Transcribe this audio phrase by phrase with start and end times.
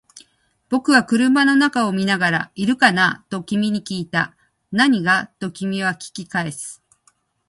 [0.67, 3.23] 僕は車の中を見ながら、いるかな？
[3.29, 4.35] と君に訊いた。
[4.71, 5.27] 何が？
[5.37, 6.81] と君は訊き返す。